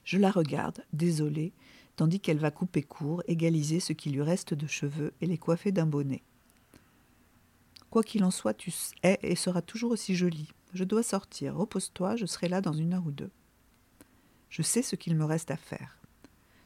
Je 0.02 0.18
la 0.18 0.32
regarde, 0.32 0.84
désolée, 0.92 1.52
tandis 1.94 2.18
qu'elle 2.18 2.38
va 2.38 2.50
couper 2.50 2.82
court, 2.82 3.22
égaliser 3.28 3.78
ce 3.78 3.92
qui 3.92 4.10
lui 4.10 4.22
reste 4.22 4.52
de 4.52 4.66
cheveux 4.66 5.14
et 5.20 5.26
les 5.26 5.38
coiffer 5.38 5.70
d'un 5.70 5.86
bonnet. 5.86 6.24
Quoi 7.90 8.02
qu'il 8.02 8.24
en 8.24 8.30
soit, 8.30 8.54
tu 8.54 8.72
es 9.02 9.18
et 9.22 9.34
seras 9.34 9.62
toujours 9.62 9.92
aussi 9.92 10.14
jolie. 10.14 10.52
Je 10.74 10.84
dois 10.84 11.02
sortir. 11.02 11.56
Repose-toi, 11.56 12.16
je 12.16 12.26
serai 12.26 12.48
là 12.48 12.60
dans 12.60 12.72
une 12.74 12.92
heure 12.92 13.06
ou 13.06 13.12
deux. 13.12 13.30
Je 14.50 14.62
sais 14.62 14.82
ce 14.82 14.96
qu'il 14.96 15.16
me 15.16 15.24
reste 15.24 15.50
à 15.50 15.56
faire. 15.56 15.98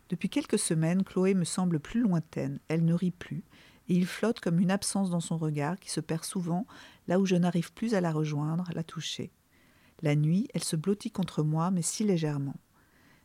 Depuis 0.08 0.28
quelques 0.28 0.58
semaines, 0.58 1.04
Chloé 1.04 1.34
me 1.34 1.44
semble 1.44 1.80
plus 1.80 2.00
lointaine, 2.00 2.58
elle 2.68 2.84
ne 2.84 2.94
rit 2.94 3.12
plus, 3.12 3.44
et 3.88 3.94
il 3.94 4.06
flotte 4.06 4.40
comme 4.40 4.60
une 4.60 4.70
absence 4.70 5.10
dans 5.10 5.20
son 5.20 5.38
regard 5.38 5.78
qui 5.78 5.90
se 5.90 6.00
perd 6.00 6.24
souvent 6.24 6.66
là 7.08 7.18
où 7.18 7.26
je 7.26 7.36
n'arrive 7.36 7.72
plus 7.72 7.94
à 7.94 8.00
la 8.00 8.12
rejoindre, 8.12 8.68
la 8.74 8.82
toucher. 8.82 9.32
La 10.02 10.16
nuit, 10.16 10.48
elle 10.52 10.64
se 10.64 10.76
blottit 10.76 11.10
contre 11.10 11.42
moi, 11.42 11.70
mais 11.70 11.82
si 11.82 12.04
légèrement. 12.04 12.56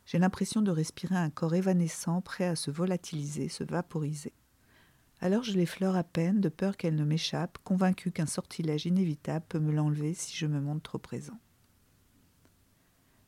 J'ai 0.06 0.18
l'impression 0.18 0.62
de 0.62 0.70
respirer 0.70 1.16
un 1.16 1.28
corps 1.28 1.54
évanescent 1.54 2.22
prêt 2.22 2.46
à 2.46 2.56
se 2.56 2.70
volatiliser, 2.70 3.48
se 3.48 3.64
vaporiser. 3.64 4.32
Alors 5.20 5.42
je 5.42 5.52
l'effleure 5.52 5.96
à 5.96 6.04
peine 6.04 6.40
de 6.40 6.48
peur 6.48 6.76
qu'elle 6.76 6.94
ne 6.94 7.04
m'échappe, 7.04 7.58
convaincue 7.64 8.12
qu'un 8.12 8.26
sortilège 8.26 8.86
inévitable 8.86 9.44
peut 9.48 9.58
me 9.58 9.72
l'enlever 9.72 10.14
si 10.14 10.36
je 10.36 10.46
me 10.46 10.60
montre 10.60 10.82
trop 10.82 10.98
présent. 10.98 11.38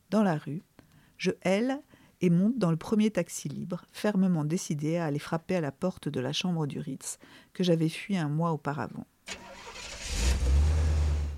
Dans 0.09 0.23
la 0.23 0.37
rue, 0.37 0.63
je 1.17 1.31
hèle 1.43 1.81
et 2.21 2.29
monte 2.29 2.57
dans 2.57 2.71
le 2.71 2.77
premier 2.77 3.11
taxi 3.11 3.49
libre, 3.49 3.83
fermement 3.91 4.45
décidé 4.45 4.97
à 4.97 5.05
aller 5.05 5.19
frapper 5.19 5.55
à 5.55 5.61
la 5.61 5.71
porte 5.71 6.07
de 6.07 6.19
la 6.19 6.33
chambre 6.33 6.67
du 6.67 6.79
Ritz, 6.79 7.17
que 7.53 7.63
j'avais 7.63 7.89
fui 7.89 8.17
un 8.17 8.29
mois 8.29 8.51
auparavant. 8.51 9.05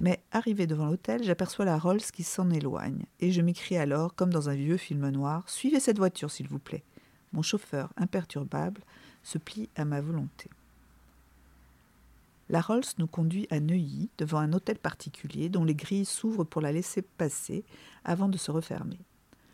Mais 0.01 0.21
arrivé 0.31 0.67
devant 0.67 0.85
l'hôtel, 0.85 1.23
j'aperçois 1.23 1.65
la 1.65 1.77
Rolls 1.77 2.01
qui 2.01 2.23
s'en 2.23 2.49
éloigne, 2.49 3.05
et 3.21 3.31
je 3.31 3.41
m'écris 3.41 3.77
alors, 3.77 4.13
comme 4.15 4.33
dans 4.33 4.49
un 4.49 4.55
vieux 4.55 4.77
film 4.77 5.09
noir, 5.09 5.47
Suivez 5.47 5.79
cette 5.79 5.97
voiture, 5.97 6.29
s'il 6.29 6.47
vous 6.47 6.59
plaît. 6.59 6.83
Mon 7.31 7.41
chauffeur, 7.41 7.93
imperturbable, 7.95 8.81
se 9.23 9.37
plie 9.37 9.69
à 9.75 9.85
ma 9.85 10.01
volonté. 10.01 10.49
La 12.49 12.61
Rolls 12.61 12.83
nous 12.97 13.07
conduit 13.07 13.47
à 13.49 13.59
Neuilly, 13.59 14.09
devant 14.17 14.39
un 14.39 14.53
hôtel 14.53 14.77
particulier 14.77 15.49
dont 15.49 15.63
les 15.63 15.75
grilles 15.75 16.05
s'ouvrent 16.05 16.43
pour 16.43 16.61
la 16.61 16.71
laisser 16.71 17.01
passer 17.01 17.63
avant 18.03 18.27
de 18.27 18.37
se 18.37 18.51
refermer. 18.51 18.99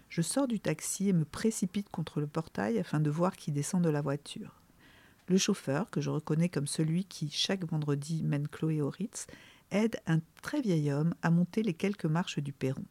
Je 0.09 0.21
sors 0.23 0.47
du 0.47 0.59
taxi 0.59 1.07
et 1.07 1.13
me 1.13 1.23
précipite 1.23 1.89
contre 1.89 2.19
le 2.19 2.27
portail 2.27 2.79
afin 2.79 2.99
de 2.99 3.11
voir 3.11 3.37
qui 3.37 3.51
descend 3.51 3.83
de 3.83 3.89
la 3.89 4.01
voiture. 4.01 4.59
Le 5.27 5.37
chauffeur, 5.37 5.91
que 5.91 6.01
je 6.01 6.09
reconnais 6.09 6.49
comme 6.49 6.65
celui 6.65 7.05
qui, 7.05 7.29
chaque 7.29 7.63
vendredi, 7.63 8.23
mène 8.23 8.47
Chloé 8.47 8.81
au 8.81 8.89
Ritz, 8.89 9.27
aide 9.69 9.97
un 10.07 10.19
très 10.41 10.61
vieil 10.61 10.91
homme 10.91 11.13
à 11.21 11.29
monter 11.29 11.61
les 11.61 11.75
quelques 11.75 12.05
marches 12.05 12.39
du 12.39 12.51
perron. 12.51 12.85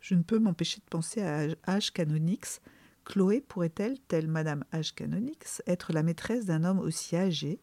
Je 0.00 0.14
ne 0.14 0.22
peux 0.22 0.38
m'empêcher 0.38 0.78
de 0.78 0.88
penser 0.88 1.20
à 1.20 1.48
H. 1.48 1.92
Canonix. 1.92 2.60
Chloé 3.04 3.40
pourrait-elle, 3.40 3.98
telle 4.00 4.28
Madame 4.28 4.64
H. 4.72 4.94
Canonix, 4.94 5.62
être 5.66 5.92
la 5.92 6.02
maîtresse 6.02 6.46
d'un 6.46 6.64
homme 6.64 6.78
aussi 6.78 7.16
âgé? 7.16 7.60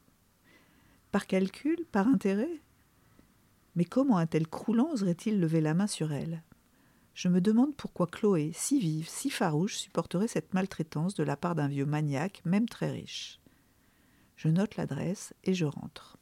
Par 1.12 1.28
calcul? 1.28 1.86
Par 1.92 2.08
intérêt? 2.08 2.62
Mais 3.76 3.86
comment 3.86 4.18
un 4.18 4.26
tel 4.28 4.48
croulant 4.48 4.92
oserait-il 4.92 5.40
lever 5.40 5.62
la 5.62 5.74
main 5.74 5.88
sur 5.88 6.12
elle? 6.12 6.44
Je 7.14 7.30
me 7.30 7.42
demande 7.42 7.76
pourquoi 7.76 8.08
Chloé, 8.08 8.52
si 8.54 8.80
vive, 8.80 9.08
si 9.08 9.30
farouche, 9.30 9.78
supporterait 9.78 10.28
cette 10.28 10.54
maltraitance 10.54 11.16
de 11.16 11.24
la 11.24 11.38
part 11.38 11.56
d'un 11.56 11.68
vieux 11.68 11.86
maniaque, 11.86 12.42
même 12.46 12.68
très 12.68 12.92
riche. 12.92 13.40
Je 14.36 14.50
note 14.50 14.76
l'adresse 14.76 15.34
et 15.44 15.54
je 15.54 15.66
rentre. 15.66 16.18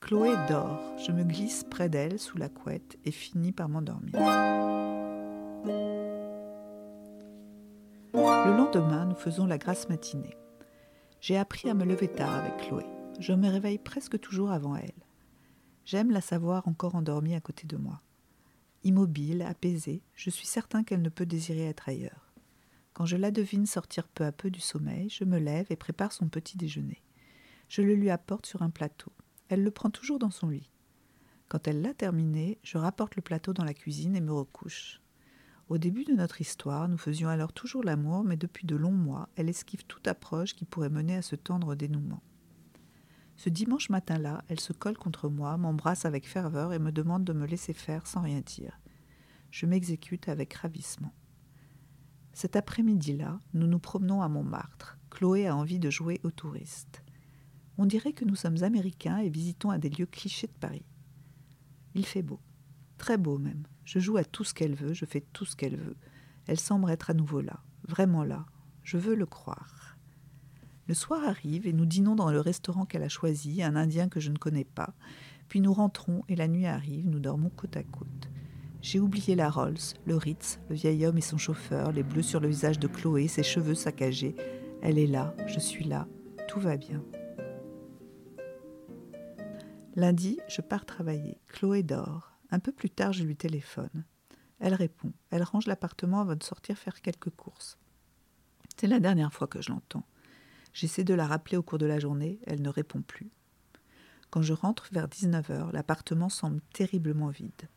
Chloé 0.00 0.34
dort. 0.48 0.80
Je 1.04 1.10
me 1.10 1.24
glisse 1.24 1.64
près 1.68 1.88
d'elle 1.88 2.20
sous 2.20 2.38
la 2.38 2.48
couette 2.48 2.96
et 3.04 3.10
finis 3.10 3.50
par 3.50 3.68
m'endormir. 3.68 4.12
Le 8.16 8.56
lendemain, 8.56 9.04
nous 9.04 9.14
faisons 9.14 9.44
la 9.44 9.58
grasse 9.58 9.90
matinée. 9.90 10.34
J'ai 11.20 11.36
appris 11.36 11.68
à 11.68 11.74
me 11.74 11.84
lever 11.84 12.08
tard 12.08 12.34
avec 12.34 12.56
Chloé. 12.56 12.86
Je 13.20 13.34
me 13.34 13.46
réveille 13.46 13.76
presque 13.76 14.18
toujours 14.18 14.50
avant 14.50 14.74
elle. 14.74 15.04
J'aime 15.84 16.10
la 16.10 16.22
savoir 16.22 16.66
encore 16.66 16.94
endormie 16.94 17.34
à 17.34 17.42
côté 17.42 17.66
de 17.66 17.76
moi. 17.76 18.00
Immobile, 18.84 19.42
apaisée, 19.42 20.02
je 20.14 20.30
suis 20.30 20.46
certain 20.46 20.82
qu'elle 20.82 21.02
ne 21.02 21.10
peut 21.10 21.26
désirer 21.26 21.66
être 21.66 21.90
ailleurs. 21.90 22.32
Quand 22.94 23.04
je 23.04 23.18
la 23.18 23.30
devine 23.30 23.66
sortir 23.66 24.08
peu 24.08 24.24
à 24.24 24.32
peu 24.32 24.50
du 24.50 24.60
sommeil, 24.60 25.10
je 25.10 25.24
me 25.24 25.38
lève 25.38 25.66
et 25.68 25.76
prépare 25.76 26.12
son 26.12 26.28
petit 26.28 26.56
déjeuner. 26.56 27.02
Je 27.68 27.82
le 27.82 27.94
lui 27.94 28.08
apporte 28.08 28.46
sur 28.46 28.62
un 28.62 28.70
plateau. 28.70 29.12
Elle 29.50 29.62
le 29.62 29.70
prend 29.70 29.90
toujours 29.90 30.18
dans 30.18 30.30
son 30.30 30.48
lit. 30.48 30.70
Quand 31.48 31.68
elle 31.68 31.82
l'a 31.82 31.92
terminé, 31.92 32.58
je 32.62 32.78
rapporte 32.78 33.14
le 33.14 33.22
plateau 33.22 33.52
dans 33.52 33.64
la 33.64 33.74
cuisine 33.74 34.16
et 34.16 34.22
me 34.22 34.32
recouche. 34.32 35.02
Au 35.68 35.78
début 35.78 36.04
de 36.04 36.12
notre 36.12 36.40
histoire, 36.40 36.88
nous 36.88 36.96
faisions 36.96 37.28
alors 37.28 37.52
toujours 37.52 37.82
l'amour, 37.82 38.22
mais 38.22 38.36
depuis 38.36 38.68
de 38.68 38.76
longs 38.76 38.92
mois, 38.92 39.28
elle 39.34 39.48
esquive 39.48 39.84
toute 39.84 40.06
approche 40.06 40.54
qui 40.54 40.64
pourrait 40.64 40.90
mener 40.90 41.16
à 41.16 41.22
ce 41.22 41.34
tendre 41.34 41.74
dénouement. 41.74 42.22
Ce 43.36 43.48
dimanche 43.48 43.90
matin-là, 43.90 44.44
elle 44.46 44.60
se 44.60 44.72
colle 44.72 44.96
contre 44.96 45.28
moi, 45.28 45.56
m'embrasse 45.56 46.04
avec 46.04 46.28
ferveur 46.28 46.72
et 46.72 46.78
me 46.78 46.92
demande 46.92 47.24
de 47.24 47.32
me 47.32 47.46
laisser 47.46 47.72
faire 47.72 48.06
sans 48.06 48.22
rien 48.22 48.42
dire. 48.42 48.80
Je 49.50 49.66
m'exécute 49.66 50.28
avec 50.28 50.54
ravissement. 50.54 51.12
Cet 52.32 52.54
après-midi-là, 52.54 53.40
nous 53.52 53.66
nous 53.66 53.80
promenons 53.80 54.22
à 54.22 54.28
Montmartre. 54.28 54.98
Chloé 55.10 55.48
a 55.48 55.56
envie 55.56 55.80
de 55.80 55.90
jouer 55.90 56.20
aux 56.22 56.30
touristes. 56.30 57.02
On 57.76 57.86
dirait 57.86 58.12
que 58.12 58.24
nous 58.24 58.36
sommes 58.36 58.62
américains 58.62 59.18
et 59.18 59.30
visitons 59.30 59.70
un 59.70 59.78
des 59.78 59.90
lieux 59.90 60.06
clichés 60.06 60.46
de 60.46 60.52
Paris. 60.52 60.86
Il 61.94 62.06
fait 62.06 62.22
beau, 62.22 62.40
très 62.98 63.18
beau 63.18 63.38
même. 63.38 63.66
Je 63.86 64.00
joue 64.00 64.16
à 64.16 64.24
tout 64.24 64.42
ce 64.42 64.52
qu'elle 64.52 64.74
veut, 64.74 64.94
je 64.94 65.04
fais 65.04 65.24
tout 65.32 65.44
ce 65.44 65.54
qu'elle 65.54 65.76
veut. 65.76 65.96
Elle 66.48 66.58
semble 66.58 66.90
être 66.90 67.10
à 67.10 67.14
nouveau 67.14 67.40
là, 67.40 67.60
vraiment 67.86 68.24
là. 68.24 68.44
Je 68.82 68.98
veux 68.98 69.14
le 69.14 69.26
croire. 69.26 69.96
Le 70.88 70.94
soir 70.94 71.22
arrive 71.24 71.68
et 71.68 71.72
nous 71.72 71.86
dînons 71.86 72.16
dans 72.16 72.32
le 72.32 72.40
restaurant 72.40 72.84
qu'elle 72.84 73.04
a 73.04 73.08
choisi, 73.08 73.62
un 73.62 73.76
Indien 73.76 74.08
que 74.08 74.18
je 74.18 74.32
ne 74.32 74.38
connais 74.38 74.64
pas. 74.64 74.92
Puis 75.48 75.60
nous 75.60 75.72
rentrons 75.72 76.24
et 76.28 76.34
la 76.34 76.48
nuit 76.48 76.66
arrive, 76.66 77.08
nous 77.08 77.20
dormons 77.20 77.48
côte 77.48 77.76
à 77.76 77.84
côte. 77.84 78.28
J'ai 78.82 78.98
oublié 78.98 79.36
la 79.36 79.50
Rolls, 79.50 79.94
le 80.04 80.16
Ritz, 80.16 80.58
le 80.68 80.74
vieil 80.74 81.06
homme 81.06 81.18
et 81.18 81.22
son 81.22 81.38
chauffeur, 81.38 81.92
les 81.92 82.02
bleus 82.02 82.22
sur 82.22 82.40
le 82.40 82.48
visage 82.48 82.80
de 82.80 82.88
Chloé, 82.88 83.28
ses 83.28 83.44
cheveux 83.44 83.76
saccagés. 83.76 84.34
Elle 84.82 84.98
est 84.98 85.06
là, 85.06 85.32
je 85.46 85.60
suis 85.60 85.84
là, 85.84 86.08
tout 86.48 86.58
va 86.58 86.76
bien. 86.76 87.04
Lundi, 89.94 90.40
je 90.48 90.60
pars 90.60 90.84
travailler. 90.84 91.40
Chloé 91.46 91.84
dort. 91.84 92.35
Un 92.50 92.58
peu 92.58 92.72
plus 92.72 92.90
tard, 92.90 93.12
je 93.12 93.24
lui 93.24 93.36
téléphone. 93.36 94.04
Elle 94.60 94.74
répond. 94.74 95.12
Elle 95.30 95.42
range 95.42 95.66
l'appartement 95.66 96.20
avant 96.20 96.36
de 96.36 96.42
sortir 96.42 96.78
faire 96.78 97.00
quelques 97.00 97.30
courses. 97.30 97.78
C'est 98.76 98.86
la 98.86 99.00
dernière 99.00 99.32
fois 99.32 99.46
que 99.46 99.62
je 99.62 99.70
l'entends. 99.70 100.04
J'essaie 100.72 101.04
de 101.04 101.14
la 101.14 101.26
rappeler 101.26 101.56
au 101.56 101.62
cours 101.62 101.78
de 101.78 101.86
la 101.86 101.98
journée, 101.98 102.38
elle 102.46 102.60
ne 102.60 102.68
répond 102.68 103.00
plus. 103.00 103.30
Quand 104.30 104.42
je 104.42 104.52
rentre 104.52 104.88
vers 104.92 105.08
19h, 105.08 105.72
l'appartement 105.72 106.28
semble 106.28 106.60
terriblement 106.74 107.28
vide. 107.28 107.68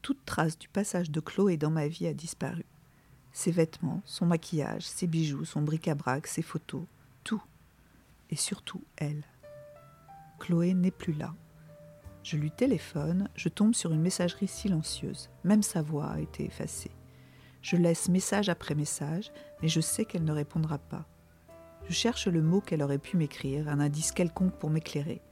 Toute 0.00 0.24
trace 0.24 0.58
du 0.58 0.68
passage 0.68 1.10
de 1.10 1.20
Chloé 1.20 1.56
dans 1.56 1.70
ma 1.70 1.88
vie 1.88 2.06
a 2.06 2.14
disparu. 2.14 2.64
Ses 3.32 3.50
vêtements, 3.50 4.02
son 4.06 4.24
maquillage, 4.24 4.86
ses 4.86 5.06
bijoux, 5.06 5.44
son 5.44 5.60
bric-à-brac, 5.60 6.26
ses 6.26 6.42
photos, 6.42 6.84
tout. 7.24 7.42
Et 8.30 8.36
surtout 8.36 8.82
elle. 8.96 9.24
Chloé 10.38 10.72
n'est 10.72 10.90
plus 10.90 11.12
là. 11.12 11.34
Je 12.26 12.36
lui 12.36 12.50
téléphone, 12.50 13.28
je 13.36 13.48
tombe 13.48 13.72
sur 13.72 13.92
une 13.92 14.00
messagerie 14.00 14.48
silencieuse. 14.48 15.30
Même 15.44 15.62
sa 15.62 15.80
voix 15.80 16.06
a 16.06 16.18
été 16.18 16.44
effacée. 16.44 16.90
Je 17.62 17.76
laisse 17.76 18.08
message 18.08 18.48
après 18.48 18.74
message, 18.74 19.30
mais 19.62 19.68
je 19.68 19.80
sais 19.80 20.04
qu'elle 20.04 20.24
ne 20.24 20.32
répondra 20.32 20.78
pas. 20.78 21.06
Je 21.88 21.92
cherche 21.92 22.26
le 22.26 22.42
mot 22.42 22.60
qu'elle 22.60 22.82
aurait 22.82 22.98
pu 22.98 23.16
m'écrire, 23.16 23.68
un 23.68 23.78
indice 23.78 24.10
quelconque 24.10 24.54
pour 24.54 24.70
m'éclairer. 24.70 25.22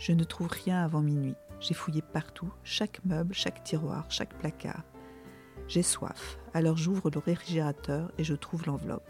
Je 0.00 0.10
ne 0.10 0.24
trouve 0.24 0.48
rien 0.48 0.82
avant 0.82 1.02
minuit. 1.02 1.36
J'ai 1.60 1.74
fouillé 1.74 2.02
partout, 2.02 2.52
chaque 2.64 2.98
meuble, 3.04 3.32
chaque 3.32 3.62
tiroir, 3.62 4.10
chaque 4.10 4.36
placard. 4.36 4.82
J'ai 5.68 5.84
soif, 5.84 6.36
alors 6.52 6.76
j'ouvre 6.76 7.10
le 7.10 7.20
réfrigérateur 7.20 8.10
et 8.18 8.24
je 8.24 8.34
trouve 8.34 8.66
l'enveloppe. 8.66 9.08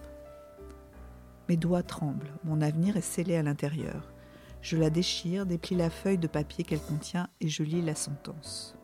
Mes 1.49 1.57
doigts 1.57 1.83
tremblent, 1.83 2.35
mon 2.45 2.61
avenir 2.61 2.99
est 2.99 3.01
scellé 3.01 3.35
à 3.37 3.43
l'intérieur. 3.43 4.13
Je 4.63 4.77
la 4.77 4.91
déchire, 4.91 5.47
déplie 5.47 5.77
la 5.77 5.91
feuille 5.91 6.19
de 6.19 6.27
papier 6.27 6.65
qu'elle 6.65 6.83
contient 6.83 7.29
et 7.41 7.49
je 7.49 7.63
lis 7.63 7.83
la 7.83 7.95
sentence. 7.95 8.77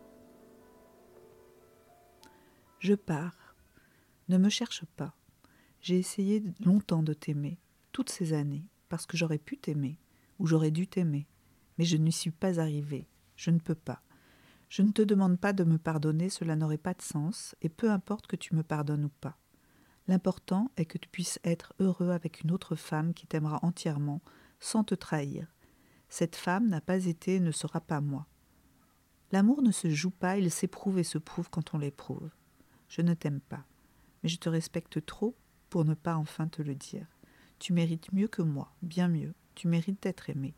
Je 2.78 2.94
pars. 2.94 3.54
Ne 4.28 4.38
me 4.38 4.48
cherche 4.48 4.84
pas. 4.96 5.14
J'ai 5.80 5.98
essayé 5.98 6.42
longtemps 6.64 7.02
de 7.02 7.12
t'aimer, 7.12 7.58
toutes 7.92 8.10
ces 8.10 8.32
années, 8.32 8.64
parce 8.88 9.06
que 9.06 9.16
j'aurais 9.16 9.38
pu 9.38 9.58
t'aimer, 9.58 9.98
ou 10.38 10.46
j'aurais 10.46 10.70
dû 10.70 10.88
t'aimer, 10.88 11.26
mais 11.78 11.84
je 11.84 11.96
n'y 11.96 12.12
suis 12.12 12.30
pas 12.30 12.58
arrivée. 12.58 13.06
Je 13.36 13.50
ne 13.50 13.58
peux 13.58 13.74
pas. 13.74 14.02
Je 14.68 14.82
ne 14.82 14.90
te 14.90 15.02
demande 15.02 15.38
pas 15.38 15.52
de 15.52 15.62
me 15.62 15.78
pardonner, 15.78 16.28
cela 16.28 16.56
n'aurait 16.56 16.78
pas 16.78 16.94
de 16.94 17.02
sens, 17.02 17.54
et 17.62 17.68
peu 17.68 17.90
importe 17.90 18.26
que 18.26 18.36
tu 18.36 18.54
me 18.56 18.62
pardonnes 18.62 19.04
ou 19.04 19.12
pas. 19.20 19.38
L'important 20.08 20.70
est 20.76 20.86
que 20.86 20.98
tu 20.98 21.08
puisses 21.08 21.38
être 21.44 21.74
heureux 21.78 22.10
avec 22.10 22.42
une 22.42 22.50
autre 22.50 22.76
femme 22.76 23.14
qui 23.14 23.26
t'aimera 23.26 23.60
entièrement, 23.62 24.22
sans 24.58 24.84
te 24.84 24.94
trahir, 24.94 25.54
cette 26.08 26.36
femme 26.36 26.68
n'a 26.68 26.80
pas 26.80 27.06
été 27.06 27.36
et 27.36 27.40
ne 27.40 27.50
sera 27.50 27.80
pas 27.80 28.00
moi. 28.00 28.26
L'amour 29.32 29.62
ne 29.62 29.72
se 29.72 29.90
joue 29.90 30.10
pas, 30.10 30.38
il 30.38 30.50
s'éprouve 30.50 30.98
et 30.98 31.04
se 31.04 31.18
prouve 31.18 31.50
quand 31.50 31.74
on 31.74 31.78
l'éprouve. 31.78 32.30
Je 32.88 33.02
ne 33.02 33.14
t'aime 33.14 33.40
pas, 33.40 33.64
mais 34.22 34.28
je 34.28 34.38
te 34.38 34.48
respecte 34.48 35.04
trop 35.04 35.36
pour 35.68 35.84
ne 35.84 35.94
pas 35.94 36.16
enfin 36.16 36.46
te 36.46 36.62
le 36.62 36.74
dire. 36.74 37.06
Tu 37.58 37.72
mérites 37.72 38.12
mieux 38.12 38.28
que 38.28 38.42
moi, 38.42 38.72
bien 38.82 39.08
mieux, 39.08 39.34
tu 39.54 39.66
mérites 39.66 40.02
d'être 40.02 40.30
aimé. 40.30 40.54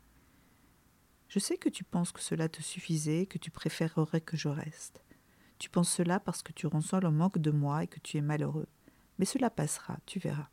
Je 1.27 1.39
sais 1.39 1.57
que 1.57 1.69
tu 1.69 1.83
penses 1.83 2.11
que 2.11 2.21
cela 2.21 2.49
te 2.49 2.61
suffisait, 2.61 3.25
que 3.25 3.37
tu 3.37 3.51
préférerais 3.51 4.21
que 4.21 4.37
je 4.37 4.49
reste. 4.49 5.03
Tu 5.57 5.69
penses 5.69 5.91
cela 5.91 6.19
parce 6.19 6.41
que 6.41 6.53
tu 6.53 6.67
ressens 6.67 6.99
le 6.99 7.11
manque 7.11 7.37
de 7.37 7.51
moi 7.51 7.83
et 7.83 7.87
que 7.87 7.99
tu 7.99 8.17
es 8.17 8.21
malheureux. 8.21 8.67
Mais 9.17 9.25
cela 9.25 9.49
passera, 9.49 9.97
tu 10.05 10.19
verras. 10.19 10.49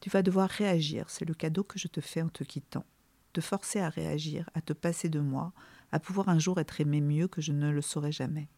Tu 0.00 0.10
vas 0.10 0.22
devoir 0.22 0.48
réagir, 0.48 1.08
c'est 1.10 1.24
le 1.24 1.34
cadeau 1.34 1.62
que 1.62 1.78
je 1.78 1.88
te 1.88 2.00
fais 2.00 2.22
en 2.22 2.28
te 2.28 2.42
quittant 2.42 2.84
te 3.32 3.40
forcer 3.40 3.80
à 3.80 3.88
réagir, 3.88 4.48
à 4.54 4.60
te 4.60 4.72
passer 4.72 5.08
de 5.08 5.20
moi, 5.20 5.52
à 5.92 6.00
pouvoir 6.00 6.28
un 6.28 6.38
jour 6.38 6.60
être 6.60 6.80
aimé 6.80 7.00
mieux 7.00 7.28
que 7.28 7.40
je 7.40 7.52
ne 7.52 7.70
le 7.70 7.82
saurais 7.82 8.12
jamais. 8.12 8.48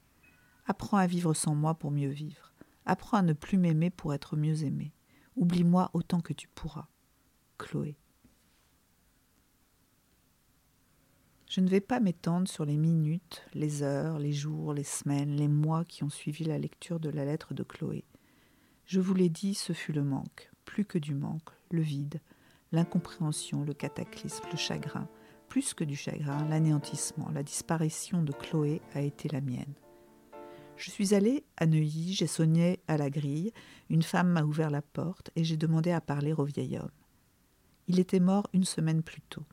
Apprends 0.67 0.97
à 0.97 1.07
vivre 1.07 1.35
sans 1.35 1.55
moi 1.55 1.75
pour 1.75 1.91
mieux 1.91 2.11
vivre. 2.11 2.53
Apprends 2.87 3.19
à 3.19 3.23
ne 3.23 3.33
plus 3.33 3.59
m'aimer 3.59 3.91
pour 3.91 4.15
être 4.15 4.37
mieux 4.37 4.65
aimé. 4.65 4.93
Oublie-moi 5.37 5.91
autant 5.93 6.21
que 6.21 6.33
tu 6.33 6.49
pourras. 6.49 6.89
Chloé. 7.59 7.97
Je 11.49 11.61
ne 11.61 11.69
vais 11.69 11.81
pas 11.81 12.01
m'étendre 12.01 12.49
sur 12.49 12.65
les 12.65 12.79
minutes, 12.79 13.45
les 13.53 13.83
heures, 13.83 14.19
les 14.19 14.33
jours, 14.33 14.73
les 14.73 14.85
semaines, 14.85 15.37
les 15.37 15.49
mois 15.49 15.85
qui 15.85 16.03
ont 16.03 16.09
suivi 16.09 16.45
la 16.45 16.59
lecture 16.59 16.99
de 16.99 17.11
la 17.11 17.27
lettre 17.27 17.53
de 17.53 17.63
Chloé. 17.63 18.05
Je 18.87 19.01
vous 19.01 19.15
l'ai 19.15 19.29
dit, 19.29 19.55
ce 19.55 19.73
fut 19.73 19.93
le 19.93 20.03
manque, 20.03 20.51
plus 20.65 20.85
que 20.85 20.99
du 20.99 21.15
manque, 21.15 21.51
le 21.71 21.83
vide, 21.83 22.21
l'incompréhension, 22.73 23.63
le 23.65 23.75
cataclysme, 23.75 24.45
le 24.51 24.57
chagrin. 24.57 25.09
Plus 25.49 25.75
que 25.75 25.85
du 25.85 25.97
chagrin, 25.97 26.49
l'anéantissement, 26.49 27.29
la 27.31 27.43
disparition 27.43 28.23
de 28.23 28.33
Chloé 28.33 28.81
a 28.95 29.03
été 29.03 29.29
la 29.29 29.41
mienne. 29.41 29.75
Je 30.77 30.91
suis 30.91 31.15
allée 31.15 31.45
à 31.59 31.67
Neuilly, 31.67 32.15
j'ai 32.15 32.27
sonné 32.27 32.81
à 32.89 32.97
la 32.97 33.11
grille, 33.11 33.53
une 33.91 34.03
femme 34.03 34.31
m'a 34.31 34.43
ouvert 34.43 34.71
la 34.71 34.83
porte 34.83 35.31
et 35.37 35.45
j'ai 35.45 35.57
demandé 35.57 35.93
à 35.93 36.01
parler 36.01 36.33
au 36.33 36.45
vieil 36.45 36.79
homme. 36.79 36.91
Il 37.89 38.01
était 38.01 38.21
mort 38.21 38.49
une 38.53 38.65
semaine 38.65 39.03
plus 39.03 39.21
tôt. 39.21 39.45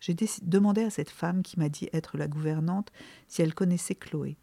J'ai 0.00 0.16
demandé 0.42 0.82
à 0.82 0.90
cette 0.90 1.10
femme 1.10 1.42
qui 1.42 1.58
m'a 1.58 1.68
dit 1.68 1.88
être 1.92 2.16
la 2.16 2.28
gouvernante 2.28 2.90
si 3.26 3.42
elle 3.42 3.54
connaissait 3.54 3.94
Chloé. 3.94 4.36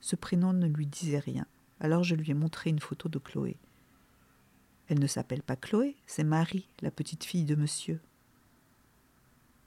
Ce 0.00 0.16
prénom 0.16 0.52
ne 0.52 0.66
lui 0.66 0.86
disait 0.86 1.18
rien. 1.18 1.46
Alors 1.80 2.04
je 2.04 2.14
lui 2.14 2.30
ai 2.30 2.34
montré 2.34 2.70
une 2.70 2.78
photo 2.78 3.08
de 3.08 3.18
Chloé. 3.18 3.58
Elle 4.90 4.98
ne 4.98 5.06
s'appelle 5.06 5.44
pas 5.44 5.54
Chloé, 5.54 5.94
c'est 6.04 6.24
Marie, 6.24 6.68
la 6.82 6.90
petite 6.90 7.22
fille 7.22 7.44
de 7.44 7.54
monsieur. 7.54 8.00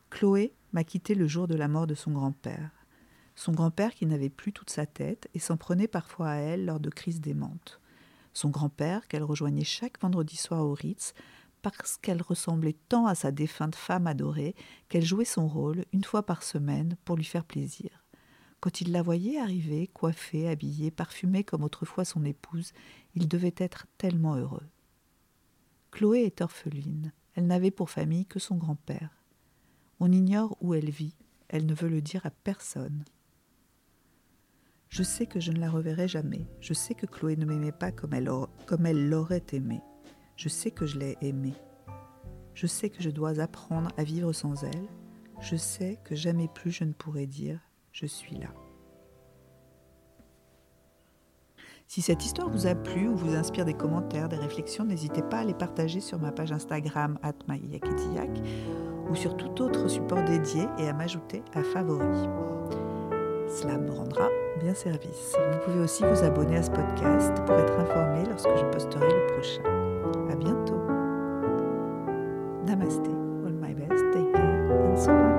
Chloé 0.10 0.54
m'a 0.74 0.84
quitté 0.84 1.16
le 1.16 1.28
jour 1.28 1.48
de 1.48 1.56
la 1.56 1.70
mort 1.70 1.88
de 1.88 1.96
son 1.96 2.12
grand-père. 2.12 2.72
Son 3.34 3.54
grand-père 3.54 3.94
qui 3.94 4.06
n'avait 4.06 4.30
plus 4.30 4.52
toute 4.52 4.70
sa 4.70 4.86
tête 4.86 5.30
et 5.34 5.40
s'en 5.40 5.56
prenait 5.56 5.88
parfois 5.88 6.32
à 6.32 6.36
elle 6.36 6.66
lors 6.66 6.82
de 6.82 6.90
crises 6.90 7.22
démentes. 7.22 7.80
Son 8.34 8.50
grand-père 8.50 9.08
qu'elle 9.08 9.24
rejoignait 9.24 9.64
chaque 9.64 9.98
vendredi 10.02 10.36
soir 10.36 10.66
au 10.66 10.74
Ritz 10.74 11.14
parce 11.62 11.96
qu'elle 11.96 12.22
ressemblait 12.22 12.76
tant 12.90 13.06
à 13.06 13.16
sa 13.16 13.32
défunte 13.32 13.76
femme 13.76 14.08
adorée 14.08 14.56
qu'elle 14.90 15.06
jouait 15.06 15.24
son 15.24 15.48
rôle 15.48 15.86
une 15.94 16.04
fois 16.04 16.26
par 16.26 16.44
semaine 16.44 16.98
pour 17.06 17.16
lui 17.16 17.24
faire 17.24 17.46
plaisir. 17.46 17.92
Quand 18.60 18.82
il 18.82 18.92
la 18.92 19.02
voyait 19.02 19.40
arriver, 19.40 19.88
coiffée, 19.88 20.50
habillée, 20.50 20.92
parfumée 20.92 21.46
comme 21.46 21.64
autrefois 21.64 22.04
son 22.04 22.26
épouse, 22.26 22.74
il 23.16 23.30
devait 23.30 23.56
être 23.58 23.88
tellement 23.98 24.36
heureux. 24.36 24.68
Chloé 25.94 26.24
est 26.24 26.42
orpheline. 26.42 27.12
Elle 27.36 27.46
n'avait 27.46 27.70
pour 27.70 27.92
famille 27.92 28.26
que 28.26 28.40
son 28.40 28.56
grand-père. 28.56 29.12
On 30.00 30.12
ignore 30.12 30.58
où 30.60 30.74
elle 30.74 30.90
vit. 30.90 31.16
Elle 31.50 31.68
ne 31.68 31.76
veut 31.76 31.88
le 31.88 32.02
dire 32.02 32.26
à 32.26 32.32
personne. 32.32 33.06
Je 34.90 35.04
sais 35.04 35.28
que 35.28 35.40
je 35.40 35.52
ne 35.52 35.60
la 35.60 35.70
reverrai 35.70 36.08
jamais. 36.08 36.48
Je 36.62 36.74
sais 36.74 36.96
que 36.96 37.06
Chloé 37.06 37.36
ne 37.36 37.46
m'aimait 37.46 37.72
pas 37.72 37.92
comme 37.92 38.16
elle, 38.16 39.08
l'aurait 39.08 39.46
aimé. 39.52 39.82
Je 40.36 40.50
sais 40.50 40.72
que 40.72 40.88
je 40.88 40.98
l'ai 40.98 41.16
aimée. 41.22 41.54
Je 42.56 42.66
sais 42.66 42.90
que 42.90 43.04
je 43.04 43.12
dois 43.12 43.40
apprendre 43.40 43.92
à 43.96 44.04
vivre 44.04 44.34
sans 44.34 44.64
elle. 44.64 44.88
Je 45.42 45.56
sais 45.56 46.00
que 46.04 46.16
jamais 46.16 46.48
plus 46.48 46.72
je 46.72 46.86
ne 46.86 46.94
pourrai 46.94 47.28
dire 47.28 47.60
je 47.92 48.08
suis 48.08 48.36
là. 48.38 48.52
Si 51.88 52.02
cette 52.02 52.26
histoire 52.26 52.50
vous 52.50 52.66
a 52.66 52.76
plu 52.76 53.08
ou 53.08 53.16
vous 53.16 53.36
inspire 53.36 53.66
des 53.66 53.74
commentaires, 53.74 54.30
des 54.30 54.38
réflexions, 54.38 54.84
n'hésitez 54.84 55.22
pas 55.22 55.40
à 55.40 55.44
les 55.44 55.54
partager 55.54 56.00
sur 56.00 56.20
ma 56.20 56.32
page 56.32 56.52
Instagram 56.52 57.20
@maïaketiyak 57.48 58.30
ou 59.10 59.16
sur 59.16 59.38
tout 59.38 59.62
autre 59.62 59.88
support 59.88 60.24
dédié 60.24 60.68
et 60.80 60.88
à 60.88 60.94
m'ajouter 60.94 61.44
à 61.54 61.62
favoris. 61.62 62.28
Cela 63.48 63.78
me 63.78 63.92
rendra 63.92 64.30
bien 64.60 64.74
service. 64.74 65.36
Vous 65.52 65.60
pouvez 65.66 65.84
aussi 65.84 66.04
vous 66.04 66.24
abonner 66.24 66.58
à 66.58 66.64
ce 66.64 66.72
podcast 66.72 67.34
pour 67.46 67.56
être 67.56 67.80
informé 67.80 68.26
lorsque 68.28 68.56
je 68.58 68.66
posterai 68.66 69.08
le 69.08 69.28
prochain. 69.34 69.64
À 70.32 70.36
bientôt. 70.36 70.82
Namaste. 72.66 73.06
All 73.46 73.54
my 73.54 73.74
best. 73.74 74.04
Take 74.14 74.32
care 74.32 74.54
and 74.72 74.98
so. 74.98 75.33